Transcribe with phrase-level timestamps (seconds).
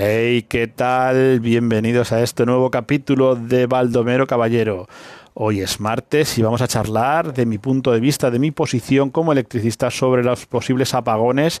[0.00, 1.40] Hey, ¿qué tal?
[1.40, 4.86] Bienvenidos a este nuevo capítulo de Baldomero Caballero.
[5.34, 9.10] Hoy es martes y vamos a charlar de mi punto de vista, de mi posición
[9.10, 11.60] como electricista sobre los posibles apagones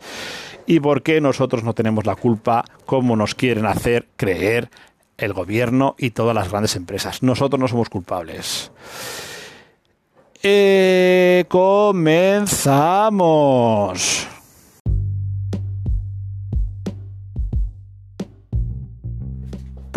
[0.66, 4.70] y por qué nosotros no tenemos la culpa, como nos quieren hacer creer
[5.16, 7.24] el gobierno y todas las grandes empresas.
[7.24, 8.70] Nosotros no somos culpables.
[10.44, 12.78] Eh, comenzamos.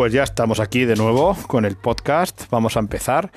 [0.01, 2.45] Pues ya estamos aquí de nuevo con el podcast.
[2.49, 3.31] Vamos a empezar.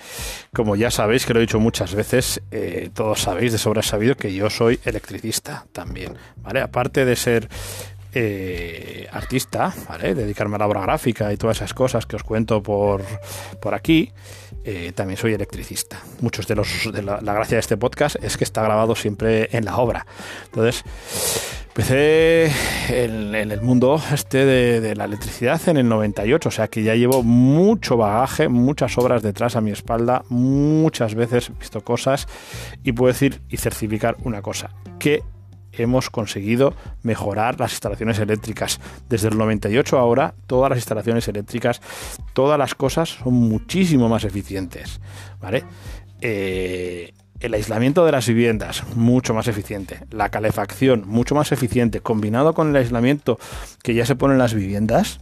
[0.55, 4.17] Como ya sabéis, que lo he dicho muchas veces, eh, todos sabéis de sobra sabido
[4.17, 6.17] que yo soy electricista también.
[6.37, 6.63] ¿Vale?
[6.63, 7.51] Aparte de ser
[8.15, 10.15] eh, artista, ¿vale?
[10.15, 13.05] Dedicarme a la obra gráfica y todas esas cosas que os cuento por,
[13.61, 14.11] por aquí.
[14.65, 16.01] Eh, también soy electricista.
[16.23, 19.51] Muchos de los de la, la, gracia de este podcast es que está grabado siempre
[19.53, 20.07] en la obra.
[20.47, 20.83] Entonces,
[21.77, 22.53] empecé
[22.89, 26.95] en, el mundo este de, de, la electricidad en el 98, o sea que ya
[26.95, 32.29] llevo mucho bagaje, muchas obras detrás a mi espalda, muchas veces he visto cosas
[32.85, 35.25] y puedo decir y certificar una cosa, que
[35.73, 38.79] hemos conseguido mejorar las instalaciones eléctricas.
[39.09, 41.81] Desde el 98 ahora, todas las instalaciones eléctricas,
[42.35, 45.01] todas las cosas son muchísimo más eficientes.
[45.41, 45.65] ¿Vale?
[46.21, 50.01] Eh, el aislamiento de las viviendas, mucho más eficiente.
[50.11, 52.01] La calefacción, mucho más eficiente.
[52.01, 53.39] Combinado con el aislamiento
[53.83, 55.21] que ya se pone en las viviendas,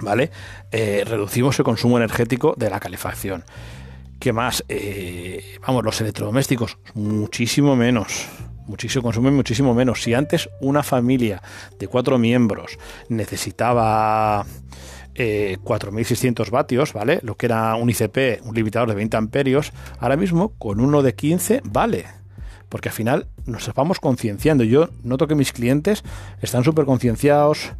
[0.00, 0.30] ¿vale?
[0.72, 3.44] Eh, reducimos el consumo energético de la calefacción.
[4.18, 4.64] ¿Qué más?
[4.68, 8.28] Eh, vamos, los electrodomésticos, muchísimo menos
[8.70, 10.02] muchísimo, consumen muchísimo menos.
[10.02, 11.42] Si antes una familia
[11.78, 14.46] de cuatro miembros necesitaba
[15.14, 17.20] eh, 4.600 vatios, ¿vale?
[17.22, 21.14] Lo que era un ICP, un limitador de 20 amperios, ahora mismo con uno de
[21.14, 22.06] 15 vale.
[22.68, 24.62] Porque al final nos vamos concienciando.
[24.62, 26.04] Yo noto que mis clientes
[26.40, 27.72] están súper concienciados.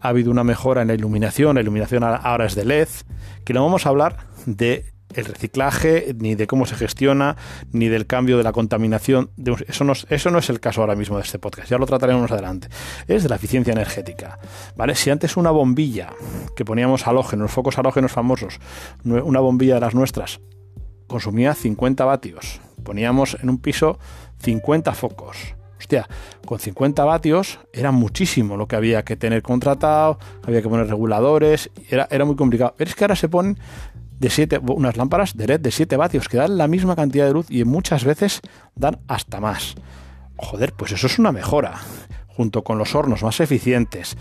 [0.00, 1.54] Ha habido una mejora en la iluminación.
[1.54, 2.88] La iluminación ahora es de LED.
[3.44, 4.16] Que no vamos a hablar
[4.46, 7.36] de el reciclaje, ni de cómo se gestiona,
[7.72, 9.30] ni del cambio de la contaminación.
[9.66, 12.22] Eso no, eso no es el caso ahora mismo de este podcast, ya lo trataremos
[12.22, 12.68] más adelante.
[13.06, 14.38] Es de la eficiencia energética.
[14.76, 14.94] ¿vale?
[14.94, 16.10] Si antes una bombilla
[16.56, 18.58] que poníamos halógenos, focos halógenos famosos,
[19.04, 20.40] una bombilla de las nuestras,
[21.06, 23.98] consumía 50 vatios, poníamos en un piso
[24.42, 25.54] 50 focos.
[25.78, 26.08] Hostia,
[26.46, 31.70] con 50 vatios era muchísimo lo que había que tener contratado, había que poner reguladores,
[31.90, 32.74] era, era muy complicado.
[32.76, 33.58] Pero es que ahora se ponen
[34.22, 37.32] de 7, unas lámparas de LED de 7 vatios que dan la misma cantidad de
[37.32, 38.40] luz y muchas veces
[38.76, 39.74] dan hasta más.
[40.36, 41.74] Joder, pues eso es una mejora.
[42.28, 44.16] Junto con los hornos más eficientes.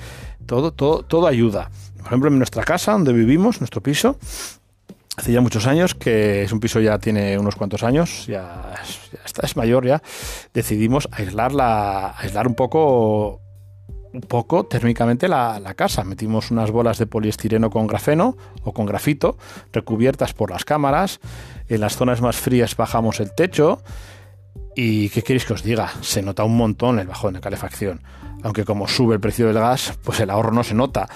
[0.48, 1.70] Todo, todo, todo ayuda.
[1.98, 4.18] Por ejemplo, en nuestra casa donde vivimos, nuestro piso,
[5.18, 8.74] hace ya muchos años, que es un piso ya tiene unos cuantos años, ya,
[9.14, 10.02] ya está, es mayor ya,
[10.52, 13.40] decidimos aislarla, aislar un poco
[14.14, 16.04] un poco térmicamente la, la, casa.
[16.04, 19.38] Metimos unas bolas de poliestireno con grafeno o con grafito
[19.72, 21.20] recubiertas por las cámaras.
[21.70, 23.82] En las zonas más frías bajamos el techo.
[24.76, 25.92] ¿Y qué queréis que os diga?
[26.02, 28.02] Se nota un montón el bajón de calefacción.
[28.44, 31.08] Aunque como sube el precio del gas, pues el ahorro no se nota.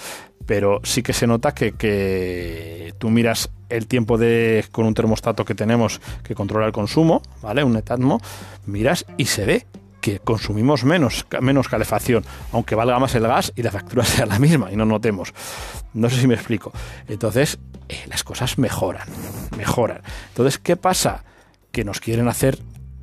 [0.44, 5.44] Pero sí que se nota que, que tú miras el tiempo de con un termostato
[5.44, 7.64] que tenemos que controla el consumo, ¿vale?
[7.64, 8.20] Un etatmo,
[8.64, 9.66] miras y se ve
[10.06, 14.38] que consumimos menos, menos calefacción, aunque valga más el gas y la factura sea la
[14.38, 15.34] misma y no notemos.
[15.94, 16.70] No sé si me explico.
[17.08, 17.58] Entonces,
[17.88, 19.08] eh, las cosas mejoran,
[19.58, 20.02] mejoran.
[20.28, 21.24] Entonces, ¿qué pasa?
[21.72, 22.56] Que nos quieren hacer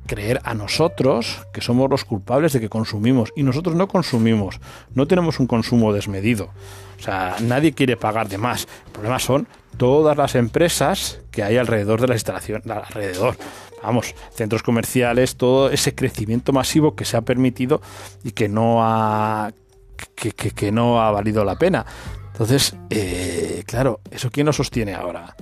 [0.06, 4.58] creer a nosotros que somos los culpables de que consumimos y nosotros no consumimos,
[4.94, 6.52] no tenemos un consumo desmedido.
[6.98, 8.66] O sea, nadie quiere pagar de más.
[8.86, 13.36] El problema son todas las empresas que hay alrededor de la instalación, alrededor
[13.84, 17.80] vamos, centros comerciales, todo ese crecimiento masivo que se ha permitido
[18.22, 19.52] y que no ha,
[20.14, 21.84] que, que, no ha valido la pena.
[22.32, 25.36] Entonces, eh, claro, ¿eso quién lo sostiene ahora?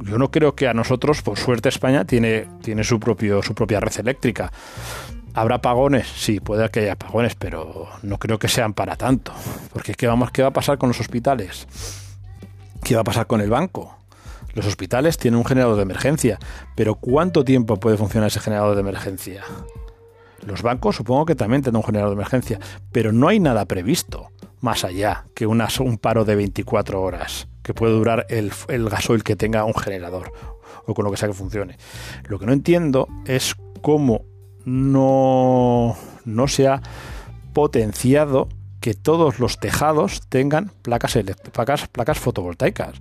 [0.00, 3.80] Yo no creo que a nosotros, por suerte España tiene, tiene su, propio, su propia
[3.80, 4.52] red eléctrica.
[5.32, 6.06] ¿Habrá apagones?
[6.06, 9.32] Sí, puede que haya apagones, pero no creo que sean para tanto.
[9.72, 11.66] Porque ¿qué, vamos, ¿qué va a pasar con los hospitales?
[12.84, 13.96] ¿Qué va a pasar con el banco?
[14.54, 16.38] Los hospitales tienen un generador de emergencia,
[16.74, 19.42] pero ¿cuánto tiempo puede funcionar ese generador de emergencia?
[20.46, 22.60] Los bancos supongo que también tendrán un generador de emergencia,
[22.92, 24.30] pero no hay nada previsto
[24.60, 25.58] más allá que un
[26.00, 30.32] paro de 24 horas que puede durar el, el gasoil que tenga un generador
[30.86, 31.76] o con lo que sea que funcione.
[32.28, 34.24] Lo que no entiendo es cómo
[34.64, 36.82] no, no se ha
[37.52, 38.48] potenciado
[38.80, 41.18] que todos los tejados tengan placas,
[41.52, 43.00] placas, placas fotovoltaicas.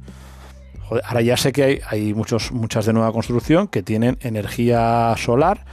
[0.90, 5.66] Ahora ya sé que hay, hay muchos, muchas de nueva construcción que tienen energía solar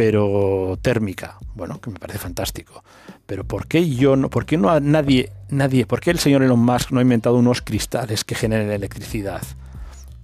[0.00, 1.36] pero térmica.
[1.54, 2.82] Bueno, que me parece fantástico.
[3.26, 6.42] Pero ¿por qué yo no, por qué no a nadie, nadie, por qué el señor
[6.42, 9.42] Elon Musk no ha inventado unos cristales que generen electricidad?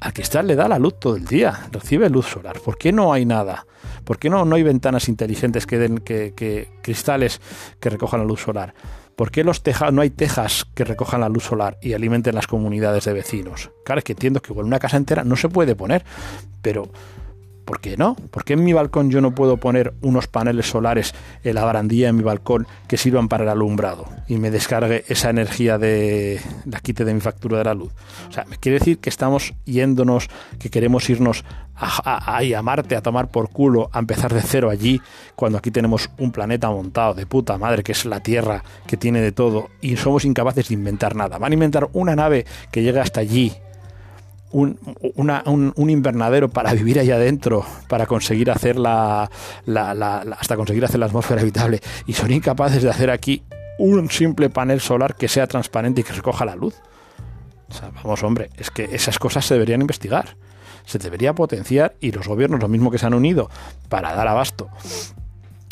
[0.00, 2.58] Al cristal le da la luz todo el día, recibe luz solar.
[2.60, 3.66] ¿Por qué no hay nada?
[4.04, 7.40] ¿Por qué no, no hay ventanas inteligentes que den que, que cristales
[7.78, 8.74] que recojan la luz solar?
[9.16, 12.46] ¿Por qué los teja, no hay tejas que recojan la luz solar y alimenten las
[12.46, 13.70] comunidades de vecinos?
[13.84, 16.04] Claro, es que entiendo que con una casa entera no se puede poner,
[16.60, 16.90] pero
[17.66, 18.14] ¿Por qué no?
[18.14, 22.06] ¿Por qué en mi balcón yo no puedo poner unos paneles solares en la barandilla
[22.06, 26.78] de mi balcón que sirvan para el alumbrado y me descargue esa energía de la
[26.78, 27.92] quite de mi factura de la luz?
[28.28, 30.28] O sea, me quiere decir que estamos yéndonos,
[30.60, 35.02] que queremos irnos a, a, Marte a tomar por culo, a empezar de cero allí,
[35.34, 39.20] cuando aquí tenemos un planeta montado de puta madre, que es la Tierra, que tiene
[39.20, 41.36] de todo, y somos incapaces de inventar nada.
[41.38, 43.52] Van a inventar una nave que llegue hasta allí
[44.52, 44.78] un,
[45.76, 49.30] un, invernadero para vivir allá adentro, para conseguir hacer la,
[50.38, 53.42] hasta conseguir hacer la atmósfera habitable, y son incapaces de hacer aquí
[53.78, 56.74] un simple panel solar que sea transparente y que recoja la luz.
[58.02, 60.36] vamos, hombre, es que esas cosas se deberían investigar,
[60.84, 63.50] se debería potenciar y los gobiernos, lo mismo que se han unido
[63.88, 64.70] para dar abasto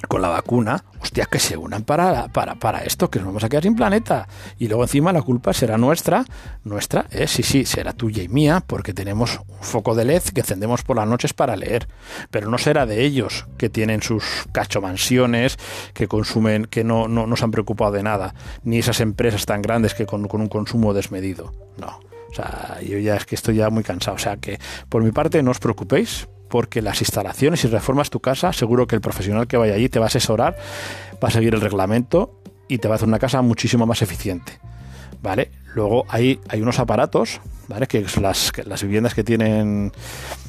[0.08, 3.49] con la vacuna, hostia, que se unan para, para, para esto, que nos vamos a
[3.49, 4.29] quedar sin planeta.
[4.58, 6.25] Y luego encima la culpa será nuestra,
[6.64, 10.41] nuestra, eh, sí, sí, será tuya y mía, porque tenemos un foco de LED que
[10.41, 11.88] encendemos por las noches para leer.
[12.31, 15.58] Pero no será de ellos, que tienen sus cachomansiones,
[15.93, 19.94] que consumen, que no, no, se han preocupado de nada, ni esas empresas tan grandes
[19.94, 21.52] que con, con un consumo desmedido.
[21.79, 22.00] No.
[22.31, 24.17] O sea, yo ya es que estoy ya muy cansado.
[24.17, 24.58] O sea que,
[24.88, 28.94] por mi parte, no os preocupéis, porque las instalaciones, si reformas tu casa, seguro que
[28.94, 30.56] el profesional que vaya allí te va a asesorar,
[31.23, 34.58] va a seguir el reglamento y te va a hacer una casa muchísimo más eficiente.
[35.23, 35.50] ¿Vale?
[35.75, 37.87] Luego hay, hay unos aparatos, ¿vale?
[37.87, 39.91] Que las, las viviendas que tienen,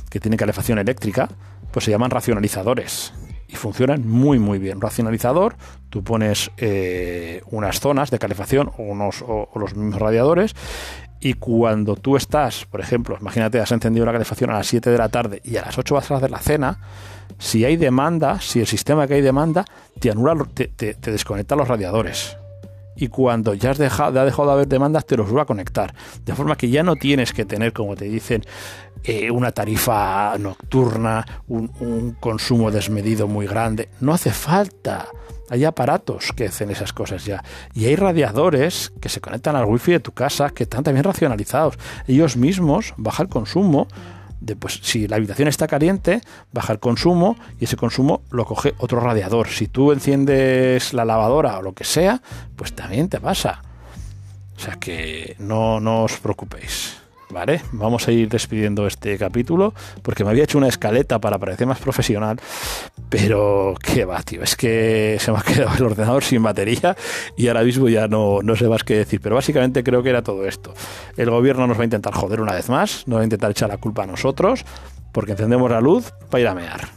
[0.10, 1.30] que tienen calefacción eléctrica,
[1.72, 3.14] pues se llaman racionalizadores
[3.48, 4.82] y funcionan muy muy bien.
[4.82, 5.56] Racionalizador,
[5.90, 10.56] tú pones eh, unas zonas de calefacción o, unos, o, los mismos radiadores
[11.26, 14.98] y cuando tú estás, por ejemplo, imagínate, has encendido la calefacción a las 7 de
[15.00, 16.78] la tarde y a las 8 vas a hacer la cena,
[17.40, 19.66] si hay demanda, si el sistema que hay demanda,
[20.00, 22.38] te anula, te, desconecta los radiadores.
[22.96, 25.96] Y cuando ya has dejado, ha dejado de haber demandas, te los vuelve a conectar.
[26.24, 28.44] De forma que ya no tienes que tener, como te dicen,
[29.04, 33.90] eh, una tarifa nocturna, un consumo desmedido muy grande.
[34.00, 35.08] No hace falta.
[35.50, 37.44] Hay aparatos que hacen esas cosas ya.
[37.74, 41.78] Y hay radiadores que se conectan al wifi de tu casa que están también racionalizados.
[42.08, 43.88] Ellos mismos bajan el consumo.
[44.42, 46.22] De, pues, si la habitación está caliente,
[46.52, 49.48] baja el consumo y ese consumo lo coge otro radiador.
[49.48, 52.22] Si tú enciendes la lavadora o lo que sea,
[52.56, 53.62] pues también te pasa.
[54.56, 57.05] O sea que no, no os preocupéis.
[57.30, 57.62] ¿Vale?
[57.72, 61.80] Vamos a ir despidiendo este capítulo porque me había hecho una escaleta para parecer más
[61.80, 62.40] profesional,
[63.10, 66.96] pero qué va, tío, es que se me ha quedado el ordenador sin batería
[67.38, 70.22] y ahora mismo ya no, no sé más qué decir, pero básicamente creo que era
[70.22, 70.74] todo esto.
[71.18, 73.70] El gobierno nos va a intentar joder una vez más, nos va a intentar echar
[73.70, 74.66] la culpa a nosotros
[75.12, 76.95] porque encendemos la luz para ir a mear.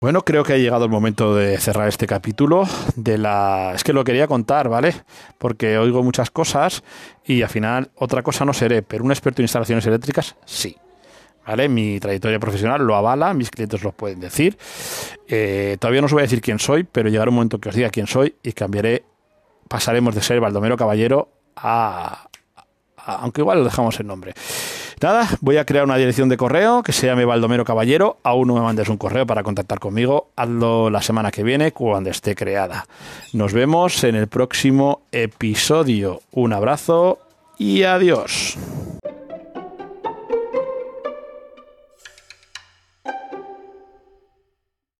[0.00, 3.72] Bueno, creo que ha llegado el momento de cerrar este capítulo de la...
[3.74, 4.94] Es que lo quería contar, ¿vale?
[5.38, 6.84] Porque oigo muchas cosas
[7.24, 10.76] y al final otra cosa no seré, pero un experto en instalaciones eléctricas sí.
[11.44, 11.68] ¿Vale?
[11.68, 14.56] Mi trayectoria profesional lo avala, mis clientes lo pueden decir.
[15.26, 17.74] Eh, todavía no os voy a decir quién soy, pero llegará un momento que os
[17.74, 19.02] diga quién soy y cambiaré,
[19.66, 22.28] pasaremos de ser Baldomero Caballero a,
[22.96, 24.34] a aunque igual lo dejamos el nombre.
[25.00, 28.18] Nada, voy a crear una dirección de correo que se llame Baldomero Caballero.
[28.24, 30.30] Aún no me mandes un correo para contactar conmigo.
[30.34, 32.84] Hazlo la semana que viene cuando esté creada.
[33.32, 36.20] Nos vemos en el próximo episodio.
[36.32, 37.18] Un abrazo
[37.58, 38.58] y adiós.